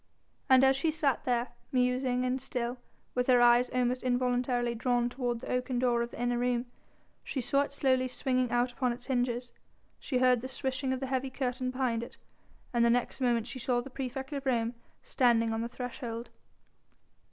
[0.49, 2.79] And as she sat there, musing and still,
[3.13, 6.65] with her eyes almost involuntarily drawn toward the oaken door of the inner room,
[7.23, 9.51] she saw it slowly swinging out upon its hinges,
[9.99, 12.17] she heard the swishing of the heavy curtain behind it,
[12.73, 16.31] and the next moment she saw the praefect of Rome standing on the threshold.